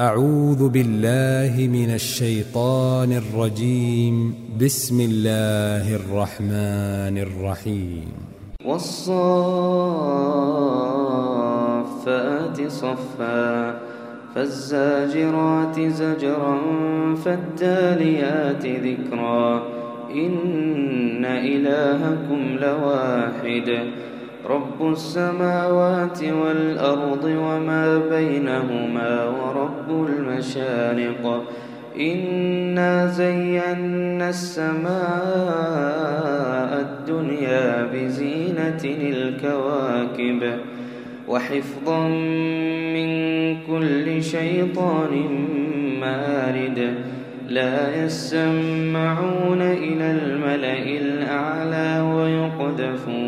[0.00, 4.34] أعوذ بالله من الشيطان الرجيم.
[4.60, 8.12] بسم الله الرحمن الرحيم.
[8.64, 9.12] والصافات
[12.68, 13.80] صفا
[14.34, 16.58] فالزاجرات زجرا
[17.24, 19.62] فالتاليات ذكرا.
[20.14, 23.90] إن إلهكم لواحد.
[24.48, 31.44] رب السماوات والأرض وما بينهما ورب المشارق.
[32.00, 34.88] إنا زينا السماء
[36.80, 40.42] الدنيا بزينة الكواكب
[41.28, 42.08] وحفظا
[42.94, 43.08] من
[43.66, 45.12] كل شيطان
[46.00, 46.94] مارد.
[47.48, 53.27] لا يسمعون إلى الملأ الأعلى ويقذفون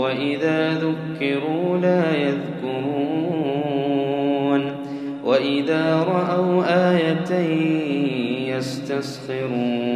[0.00, 3.10] وإذا ذكروا لا يذكرون
[5.24, 7.32] وإذا رأوا آية
[8.56, 9.92] يستسخرون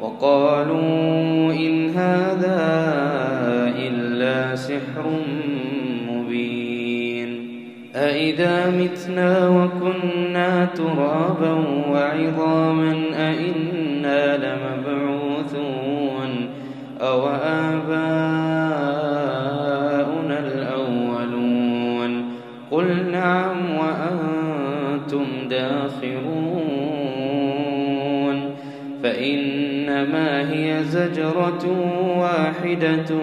[0.00, 2.58] وقالوا إن هذا
[3.78, 5.06] إلا سحر
[6.08, 7.48] مبين
[7.94, 11.52] أإذا متنا وكنا ترابا
[11.90, 15.05] وعظاما أئنا لمبعوثون
[30.06, 31.64] فإنما هي زجرة
[32.18, 33.18] واحدة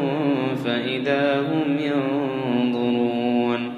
[0.66, 3.74] فإذا هم ينظرون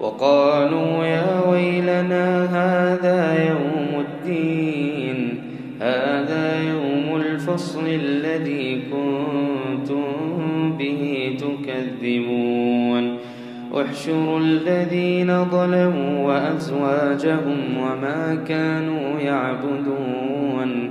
[0.00, 5.38] وقالوا يا ويلنا هذا يوم الدين
[5.80, 10.02] هذا يوم الفصل الذي كنتم
[10.78, 13.16] به تكذبون.
[13.74, 20.90] احشروا الذين ظلموا وأزواجهم وما كانوا يعبدون.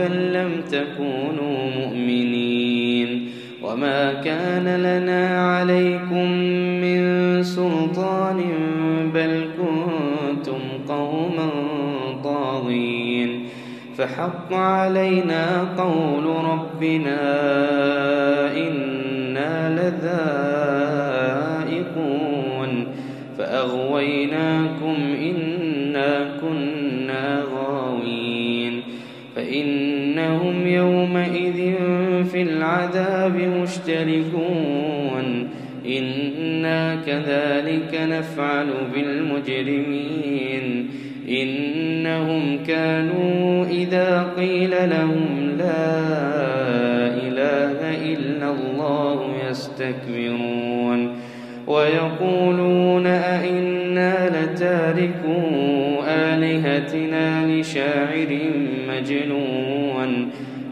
[0.00, 3.30] بل لم تكونوا مؤمنين
[3.62, 6.32] وما كان لنا عليكم
[6.80, 7.00] من
[7.42, 8.42] سلطان
[9.14, 11.48] بل كنتم قوما
[12.24, 13.46] طاغين
[13.96, 17.20] فحق علينا قول ربنا
[18.56, 19.70] إنا
[21.70, 22.86] لذائقون
[23.38, 28.82] فأغويناكم إنا كنا غاوين
[29.36, 29.89] فإنهم
[30.74, 31.74] يومئذ
[32.32, 35.26] في العذاب مشتركون.
[35.86, 40.66] إنا كذلك نفعل بالمجرمين.
[41.28, 45.98] إنهم كانوا إذا قيل لهم لا
[47.26, 47.78] إله
[48.12, 51.16] إلا الله يستكبرون.
[51.66, 55.40] ويقولون أئنا لتاركو
[56.08, 58.38] آلهتنا لشاعر
[58.88, 60.30] مجنون.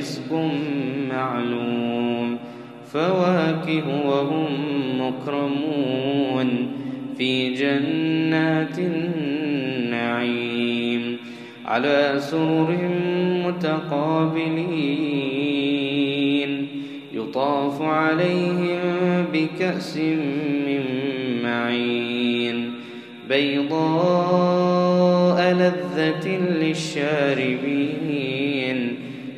[0.00, 0.32] رزق
[1.10, 2.38] معلوم
[2.92, 4.46] فواكه وهم
[5.00, 6.48] مكرمون
[7.18, 8.78] في جنات
[9.58, 10.36] النعيم
[11.66, 12.78] على سرر
[13.46, 14.70] متقابلين
[17.14, 19.96] يطاف عليهم بكأس
[20.66, 20.82] من
[21.42, 22.72] معين
[23.28, 24.60] بيضاء
[25.52, 26.28] لذة
[26.60, 28.19] للشاربين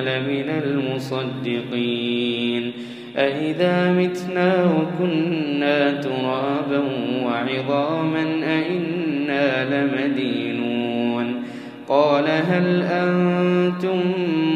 [0.00, 2.72] لمن المصدقين.
[3.16, 6.82] أئذا متنا وكنا ترابا
[7.24, 11.42] وعظاما أئنا لمدينون.
[11.88, 14.00] قال هل أنتم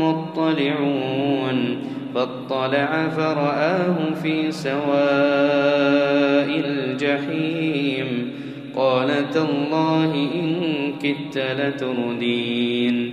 [0.01, 1.77] مطلعون؟
[2.15, 4.85] فاطلع فرآه في سواء
[6.65, 8.31] الجحيم.
[8.77, 10.57] قال تالله إن
[11.03, 13.13] كدت لتردين.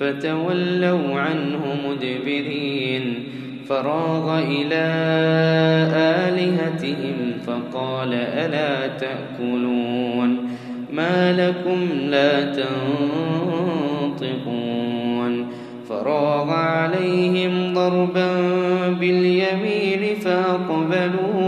[0.00, 3.14] فتولوا عنه مدبرين.
[3.68, 4.84] فراغ إلى
[5.94, 10.48] آلهتهم فقال ألا تأكلون؟
[10.92, 12.98] ما لكم لا تنطقون.
[15.88, 18.38] فراغ عليهم ضربا
[19.00, 21.47] باليمين فأقبلوا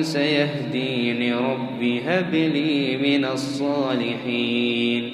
[0.00, 5.10] سيهدين ربي هب لي من الصالحين.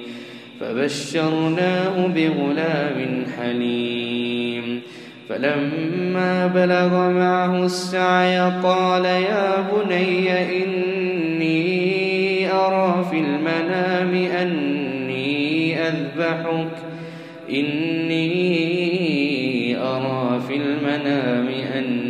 [0.61, 4.81] فبشرناه بغلام حليم.
[5.29, 10.33] فلما بلغ معه السعي قال يا بني
[10.65, 16.77] إني أرى في المنام أني أذبحك.
[17.51, 18.31] إني
[19.77, 22.10] أرى في المنام أني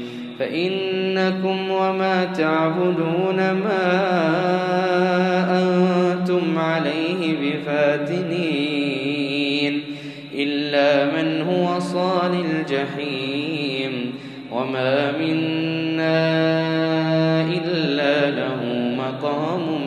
[0.41, 3.91] فإنكم وما تعبدون ما
[5.61, 8.61] أنتم عليه بفاتنين
[10.33, 14.13] إلا من هو صال الجحيم
[14.51, 16.31] وما منا
[17.41, 18.59] إلا له
[18.97, 19.81] مقام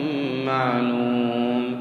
[0.45, 1.77] معلوم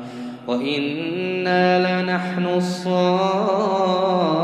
[0.47, 4.44] وإنا لنحن الصافون